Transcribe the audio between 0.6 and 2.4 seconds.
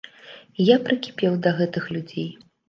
Я прыкіпеў да гэтых людзей.